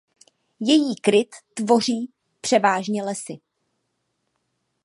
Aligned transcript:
Její 0.59 0.95
kryt 0.95 1.29
tvoří 1.53 2.11
převážně 2.41 3.03
lesy. 3.03 3.39